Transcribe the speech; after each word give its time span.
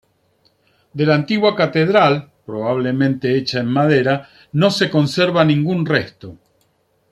De 1.01 1.05
la 1.05 1.13
antigua 1.13 1.55
catedral, 1.55 2.31
probablemente 2.43 3.37
hecha 3.37 3.59
en 3.59 3.67
madera, 3.67 4.29
no 4.51 4.71
se 4.71 4.89
conserva 4.89 5.45
ningún 5.45 5.85
resto. 5.85 6.39